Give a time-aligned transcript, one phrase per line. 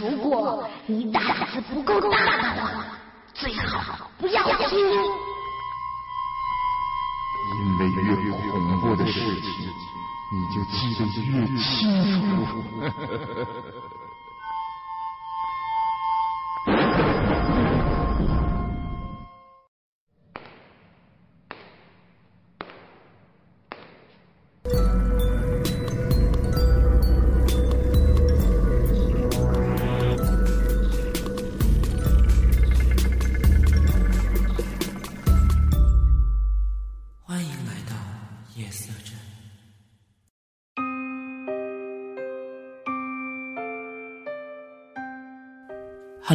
[0.00, 1.22] 如果你胆
[1.52, 2.86] 子不够大的话，
[3.34, 4.78] 最好不要听。
[7.56, 9.68] 因为越恐怖的事情，
[10.32, 12.64] 你就记得越清楚。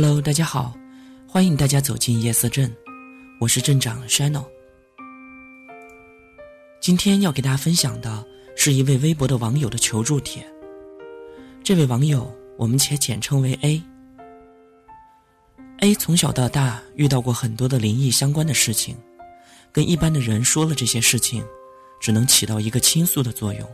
[0.01, 0.73] Hello，大家好，
[1.27, 2.73] 欢迎大家走进夜色镇，
[3.37, 4.45] 我是镇长 shano。
[6.79, 10.41] 今天要给大家分享的是一位微博的网友的求助帖。
[11.65, 13.83] 这位网友，我们且简称为 A。
[15.79, 18.95] A 从小到大遇到过很多的灵异相关的事情，
[19.73, 21.43] 跟一般的人说了这些事情，
[21.99, 23.69] 只能起到一个倾诉的作用，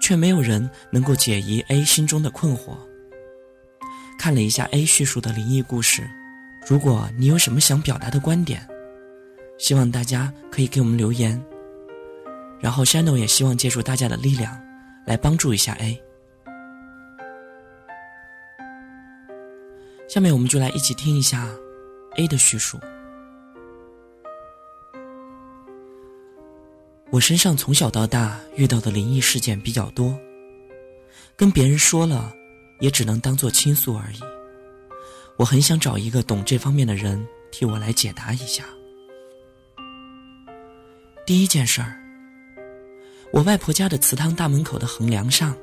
[0.00, 2.78] 却没有人能够解疑 A 心中的困惑。
[4.24, 6.08] 看了一下 A 叙述的灵异故事，
[6.66, 8.66] 如果你有什么想表达的观点，
[9.58, 11.38] 希望大家可以给我们留言。
[12.58, 14.58] 然后 Shano 也希望借助大家的力量，
[15.04, 16.02] 来帮助一下 A。
[20.08, 21.46] 下面我们就来一起听一下
[22.16, 22.80] A 的叙述。
[27.10, 30.18] 我身上从小到大遇到的灵异事件比较多，
[31.36, 32.34] 跟别人说了。
[32.84, 34.20] 也只能当做倾诉而已。
[35.38, 38.62] 我很想找一个懂这方面的人替我来解答一下。
[41.24, 41.96] 第一件事儿，
[43.32, 45.56] 我外婆家的祠堂大门口的横梁上，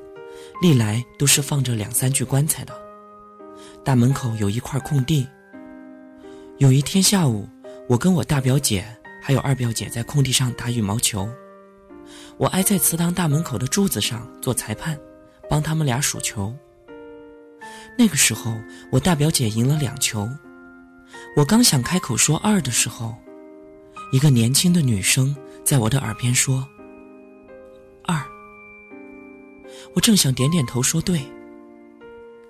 [0.60, 2.74] 历来都是放着两三具棺材的。
[3.84, 5.24] 大门口有一块空地。
[6.58, 7.48] 有一天下午，
[7.88, 8.84] 我跟我大表姐
[9.22, 11.28] 还有二表姐在空地上打羽毛球，
[12.36, 14.98] 我挨在祠堂大门口的柱子上做裁判，
[15.48, 16.52] 帮他们俩数球。
[17.98, 18.60] 那个时候，
[18.90, 20.28] 我大表姐赢了两球。
[21.36, 23.14] 我刚想开口说二的时候，
[24.12, 26.66] 一个年轻的女生在我的耳边说
[28.04, 28.22] ：“二。”
[29.94, 31.20] 我正想点点头说对，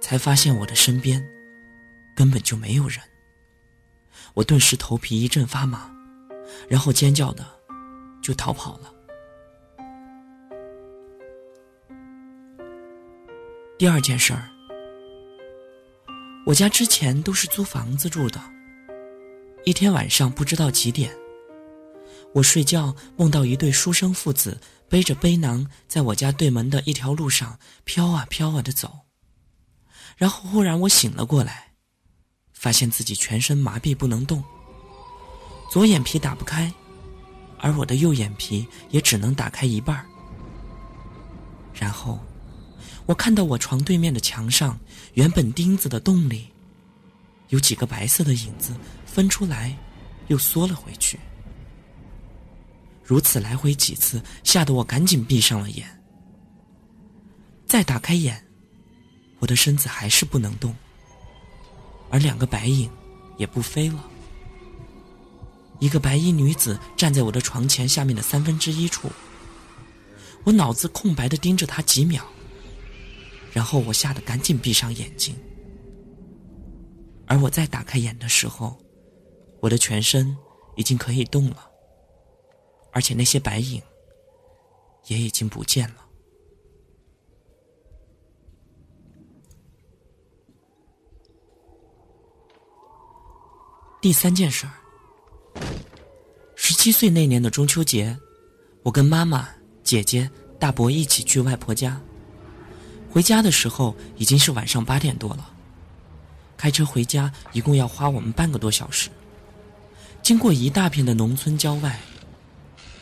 [0.01, 1.25] 才发现我的身边
[2.17, 2.99] 根本就没有人。
[4.35, 5.91] 我顿时头皮一阵发麻，
[6.69, 7.45] 然后尖叫的
[8.23, 8.93] 就逃跑了。
[13.77, 14.52] 第二件事儿。
[16.45, 18.43] 我家之前都是租房子住的。
[19.65, 21.15] 一天晚上不知道几点，
[22.35, 28.91] 我睡觉梦到一对书生父子背着背囊在我家对门的一条路上飘啊飘啊的走。
[30.17, 31.75] 然后忽然我醒了过来，
[32.53, 34.43] 发现自己全身麻痹不能动，
[35.71, 36.73] 左眼皮打不开，
[37.59, 40.05] 而我的右眼皮也只能打开一半。
[41.73, 42.19] 然后。
[43.07, 44.79] 我看到我床对面的墙上，
[45.15, 46.47] 原本钉子的洞里，
[47.49, 48.75] 有几个白色的影子
[49.05, 49.77] 分出来，
[50.29, 51.19] 又缩了回去。
[53.05, 55.87] 如此来回几次，吓得我赶紧闭上了眼。
[57.67, 58.47] 再打开眼，
[59.41, 60.75] 我的身子还是不能动，
[62.11, 62.89] 而两个白影
[63.37, 64.09] 也不飞了。
[65.81, 69.11] 一个白衣女子站在我的床前下面的三分之一处，
[70.45, 72.25] 我脑子空白的盯着她几秒。
[73.53, 75.37] 然后我吓得赶紧闭上眼睛，
[77.27, 78.77] 而我再打开眼的时候，
[79.61, 80.35] 我的全身
[80.75, 81.71] 已经可以动了，
[82.93, 83.83] 而且那些白影
[85.09, 85.97] 也已经不见了。
[94.01, 94.73] 第三件事儿，
[96.57, 98.19] 十七岁那年的中秋节，
[98.83, 99.49] 我跟妈妈、
[99.85, 102.01] 姐姐、大伯一起去外婆家。
[103.13, 105.51] 回家的时候已经是晚上八点多了，
[106.57, 109.11] 开车回家一共要花我们半个多小时。
[110.23, 112.01] 经过一大片的农村郊外，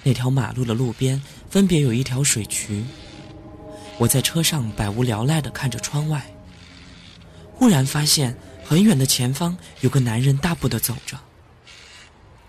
[0.03, 2.85] 那条马路的路边分别有一条水渠。
[3.99, 6.29] 我在车上百无聊赖的看着窗外，
[7.53, 11.17] 忽然发现很远的前方有个男人大步的走着，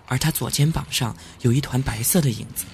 [0.08, 2.66] 而他左肩膀上有一团白色的影子。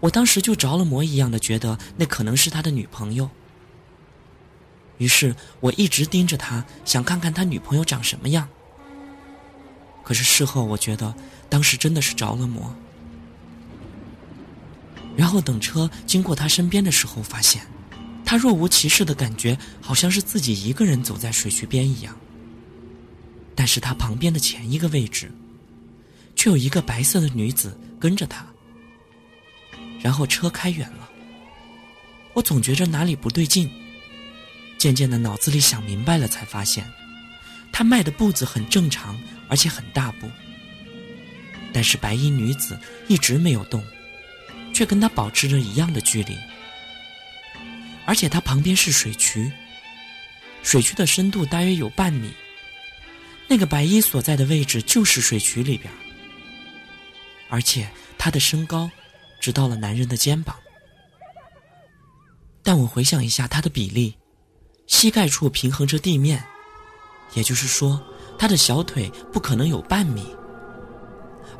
[0.00, 3.28] 我当时就着了魔一样的觉得那可能是他的女朋友，
[4.98, 8.48] 于是我一直盯着他，想看看他女朋友长什么样。
[10.04, 11.14] 可是事后我觉得
[11.48, 12.74] 当时真的是着了魔。
[15.16, 17.60] 然后等车经过他身边的时候，发现
[18.24, 22.16] 他若无其事的感觉，好像是自己一个人走在水渠边一样。
[23.56, 25.28] 但是他旁边的前一个位置，
[26.36, 28.46] 却有一个白色的女子跟着他。
[30.00, 31.08] 然后车开远了，
[32.32, 33.70] 我总觉着哪里不对劲。
[34.78, 36.88] 渐渐的，脑子里想明白了，才发现，
[37.72, 40.30] 他迈的步子很正常，而且很大步。
[41.72, 42.78] 但是白衣女子
[43.08, 43.84] 一直没有动，
[44.72, 46.36] 却跟他保持着一样的距离。
[48.06, 49.50] 而且他旁边是水渠，
[50.62, 52.32] 水渠的深度大约有半米。
[53.48, 55.92] 那个白衣所在的位置就是水渠里边，
[57.48, 58.90] 而且他的身高
[59.40, 60.56] 直到了男人的肩膀。
[62.62, 64.16] 但我回想一下他的比例。
[64.86, 66.42] 膝盖处平衡着地面，
[67.34, 68.02] 也就是说，
[68.38, 70.34] 他的小腿不可能有半米，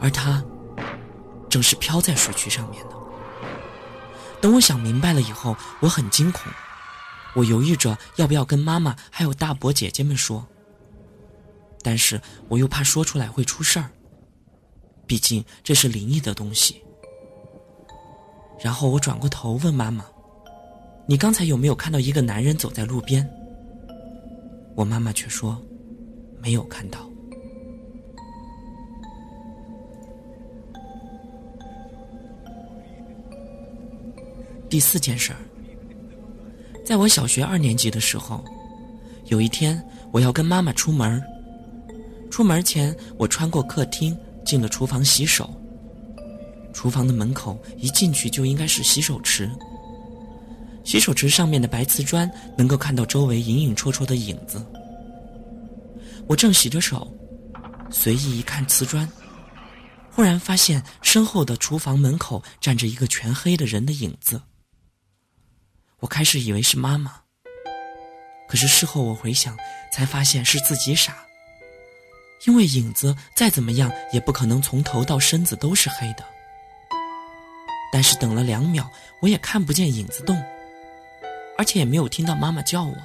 [0.01, 0.43] 而他
[1.51, 2.97] 正是飘在水渠上面的。
[4.41, 6.51] 等我想明白了以后，我很惊恐，
[7.35, 10.49] 我犹豫着要不要跟妈妈还有大伯姐姐们说，
[11.83, 13.91] 但是我又怕说出来会出事儿，
[15.07, 16.83] 毕竟这是灵异的东西。
[18.61, 20.05] 然后我转过头问妈妈。
[21.07, 23.27] 你刚才有没有看到一个男人走在路边？
[24.75, 25.61] 我妈妈却说，
[26.41, 27.09] 没有看到。
[34.69, 35.39] 第四件事儿，
[36.85, 38.45] 在我小学二年级的时候，
[39.29, 39.83] 有一天
[40.13, 41.23] 我要跟妈妈出门
[42.31, 44.15] 出门前，我穿过客厅
[44.45, 45.58] 进了厨房洗手。
[46.79, 49.51] 厨房的门口一进去就应该是洗手池。
[50.85, 54.65] 洗手池上面的白瓷砖能够看到周围隐隐绰绰的影子。
[56.29, 57.13] 我正洗着手，
[57.91, 59.11] 随意一看瓷砖，
[60.09, 64.41] 忽然发现身后的厨房门口站着一个全黑的人的影子。
[65.99, 67.13] 我开始以为是妈妈，
[68.49, 69.57] 可是事后我回想，
[69.93, 71.17] 才发现是自己傻。
[72.47, 76.25] 因为影子再怎么样也不可能从头到身子都是黑的。
[77.93, 78.91] 但是等了两秒，
[79.21, 80.37] 我也看不见影子动。
[81.57, 82.97] 而且也没有听到妈妈叫我，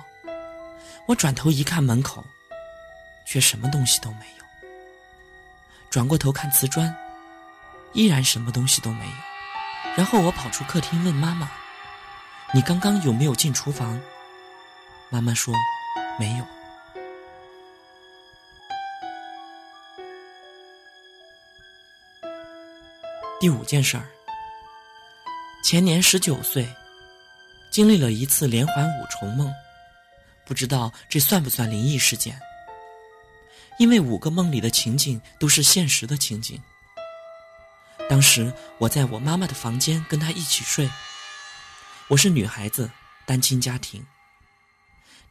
[1.08, 2.24] 我转头一看门口，
[3.26, 4.44] 却什么东西都没有。
[5.90, 6.96] 转过头看瓷砖，
[7.94, 9.14] 依然什么东西都没有。
[9.96, 11.52] 然后我跑出客厅问妈妈
[12.54, 14.00] ：“你刚刚有没有进厨房？”
[15.10, 15.54] 妈妈说
[16.20, 16.46] ：“没有。”
[23.40, 24.06] 第五件事儿，
[25.64, 26.68] 前年十九岁。
[27.72, 29.52] 经历了一次连环五重梦，
[30.46, 32.40] 不知道这算不算灵异事件？
[33.80, 36.62] 因为五个梦里的情景都是现实的情景。
[38.08, 40.88] 当时我在我妈妈的房间跟她一起睡，
[42.10, 42.92] 我是女孩子，
[43.26, 44.06] 单亲家庭。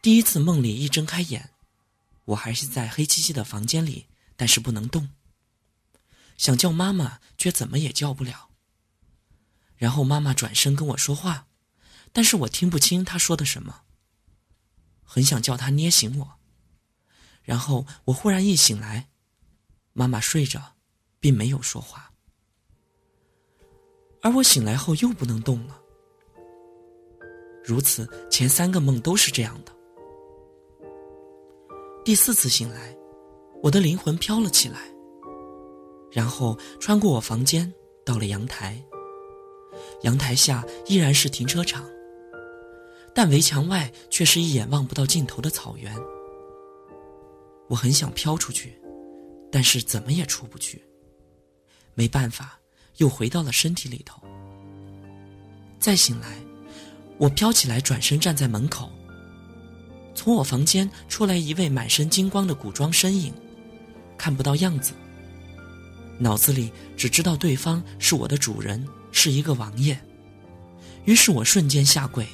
[0.00, 1.50] 第一次梦里一睁开眼，
[2.24, 4.06] 我还是在黑漆漆的房间里，
[4.36, 5.10] 但是不能动。
[6.36, 8.48] 想叫妈妈，却怎么也叫不了。
[9.82, 11.48] 然后妈妈转身跟我说话。
[12.12, 13.80] 但是我听不清她说的什么，
[15.02, 16.34] 很想叫她捏醒我。
[17.42, 19.08] 然后我忽然一醒来，
[19.92, 20.76] 妈妈睡着，
[21.18, 22.12] 并没有说话，
[24.22, 25.76] 而我醒来后又不能动了。
[27.64, 29.72] 如此，前三个梦都是这样的。
[32.04, 32.96] 第四次醒来，
[33.64, 34.78] 我的灵魂飘了起来，
[36.12, 37.74] 然后穿过我房间，
[38.06, 38.80] 到了阳台。
[40.02, 41.84] 阳台下依然是停车场。
[43.14, 45.94] 但围墙外却是一眼望不到尽头的草原。
[47.68, 48.80] 我很想飘出去，
[49.50, 50.82] 但是怎么也出不去。
[51.94, 52.58] 没办法，
[52.96, 54.18] 又回到了身体里头。
[55.78, 56.38] 再醒来，
[57.18, 58.90] 我飘起来，转身站在门口。
[60.14, 63.32] 从我房间出来一位满身金光的古装身影，
[64.16, 64.94] 看不到样子。
[66.18, 69.96] 脑子里只知道对方是我的主人，是一个王爷。
[71.04, 72.26] 于是我瞬间下跪。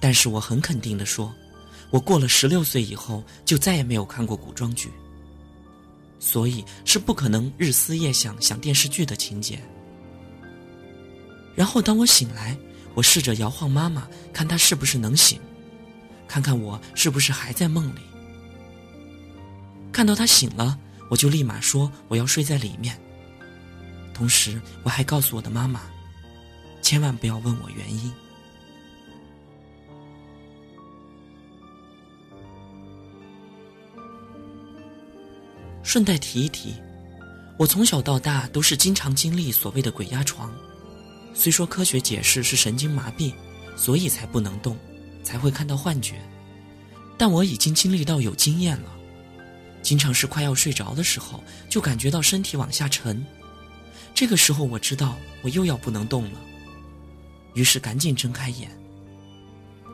[0.00, 1.32] 但是我很肯定的说，
[1.90, 4.90] 我过了十六岁以后就再也没有看过古装剧，
[6.18, 9.60] 所以是不可能日思夜想想电视剧的情节。
[11.54, 12.56] 然后当我醒来，
[12.94, 15.40] 我试着摇晃妈妈，看她是不是能醒，
[16.26, 18.00] 看看我是不是还在梦里。
[19.92, 20.76] 看到她醒了，
[21.08, 22.98] 我就立马说我要睡在里面。
[24.14, 25.80] 同时我还告诉我的妈妈，
[26.80, 28.12] 千万不要问我原因。
[35.82, 36.74] 顺带提一提，
[37.58, 40.50] 我从小到大都是经常经历所谓的鬼压床。
[41.34, 43.34] 虽说科学解释是神经麻痹，
[43.76, 44.78] 所以才不能动，
[45.22, 46.22] 才会看到幻觉。
[47.18, 48.90] 但我已经经历到有经验了，
[49.82, 53.24] 经常是快要睡着的时候，就感觉到身体往下沉。
[54.22, 56.38] 这个时候我知道我又要不能动了，
[57.54, 58.70] 于是赶紧睁开眼。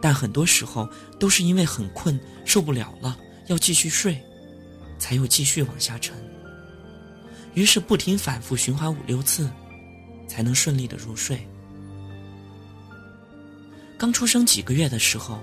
[0.02, 0.86] 但很多时候
[1.18, 4.22] 都是因为很困，受不了了，要继续睡，
[4.98, 6.14] 才又继续往下沉。
[7.54, 9.48] 于是不停反复循环五六次，
[10.28, 11.40] 才能顺利的入睡。
[13.96, 15.42] 刚出生几个月的时候，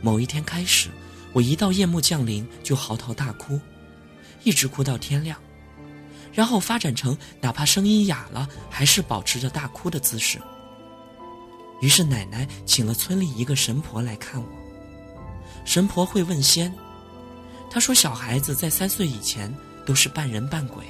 [0.00, 0.90] 某一天开始，
[1.32, 3.60] 我一到夜幕降临就嚎啕大哭，
[4.44, 5.36] 一直哭到天亮，
[6.32, 10.40] 然后发展成哪怕声音哑了，还是保持着大哭的姿势。
[11.80, 14.46] 于是奶奶请了村里一个神婆来看我。
[15.64, 16.72] 神婆会问仙，
[17.70, 19.52] 她说小孩子在三岁以前
[19.84, 20.84] 都是半人半鬼，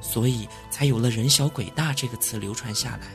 [0.00, 3.08] 所以才有了“人小鬼大”这个词流传下来。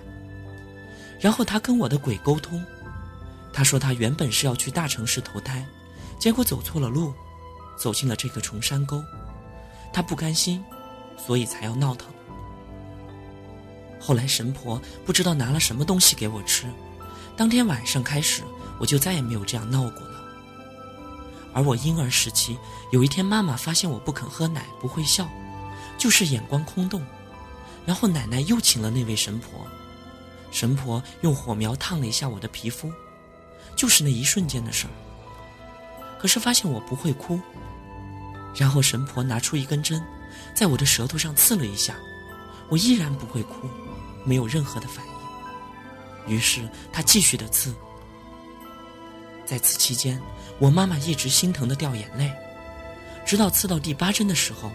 [1.19, 2.63] 然后她跟我的鬼沟通，
[3.51, 5.65] 她说她原本是要去大城市投胎，
[6.19, 7.13] 结果走错了路，
[7.77, 9.03] 走进了这个崇山沟，
[9.91, 10.63] 她不甘心，
[11.17, 12.07] 所以才要闹腾。
[13.99, 16.67] 后来神婆不知道拿了什么东西给我吃，
[17.35, 18.43] 当天晚上开始
[18.79, 20.21] 我就再也没有这样闹过了。
[21.53, 22.57] 而我婴儿时期
[22.91, 25.27] 有一天，妈妈发现我不肯喝奶，不会笑，
[25.97, 27.01] 就是眼光空洞，
[27.85, 29.65] 然后奶奶又请了那位神婆，
[30.51, 32.91] 神婆用火苗烫了一下我的皮肤，
[33.75, 34.91] 就是那一瞬间的事儿。
[36.19, 37.39] 可是发现我不会哭，
[38.55, 40.03] 然后神婆拿出一根针，
[40.53, 41.95] 在我的舌头上刺了一下，
[42.69, 43.69] 我依然不会哭。
[44.23, 45.05] 没有任何的反
[46.27, 47.75] 应，于是他继续的刺。
[49.45, 50.19] 在此期间，
[50.57, 52.33] 我妈妈一直心疼的掉眼泪，
[53.23, 54.71] 直到刺到第八针的时候，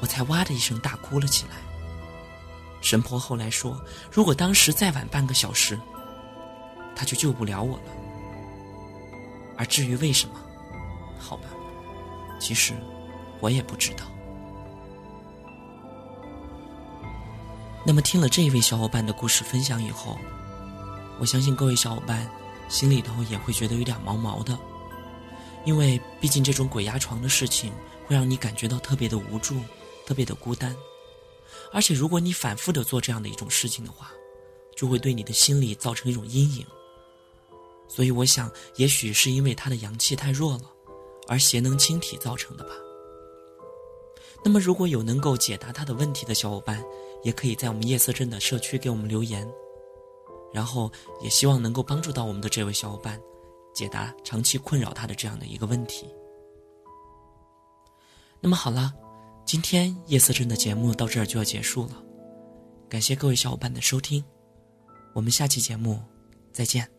[0.00, 1.52] 我才哇的一声大哭了起来。
[2.80, 5.78] 神婆后来说，如果当时再晚半个小时，
[6.96, 7.92] 他就救不了我了。
[9.56, 10.34] 而至于为什么，
[11.20, 11.44] 好吧，
[12.40, 12.72] 其实
[13.38, 14.04] 我也不知道。
[17.88, 20.18] 那么听了这一位小伙伴的故事分享以后，
[21.18, 22.30] 我相信各位小伙伴
[22.68, 24.58] 心里头也会觉得有点毛毛的，
[25.64, 27.72] 因为毕竟这种鬼压床的事情
[28.06, 29.58] 会让你感觉到特别的无助、
[30.04, 30.76] 特别的孤单，
[31.72, 34.10] 而且如果你反复的做这样的一种事情的话，
[34.76, 36.66] 就会对你的心理造成一种阴影。
[37.88, 40.70] 所以我想，也许是因为他的阳气太弱了，
[41.26, 42.70] 而邪能侵体造成的吧。
[44.44, 46.84] 那么如果有能够解答他的问题的小伙伴，
[47.22, 49.46] 也可以在我们夜色镇的社区给我们留言，
[50.52, 50.90] 然后
[51.22, 53.20] 也希望能够帮助到我们的这位小伙伴，
[53.74, 56.06] 解答长期困扰他的这样的一个问题。
[58.40, 58.92] 那么好了，
[59.44, 62.02] 今天夜色镇的节目到这儿就要结束了，
[62.88, 64.24] 感谢各位小伙伴的收听，
[65.14, 66.00] 我们下期节目
[66.52, 66.97] 再见。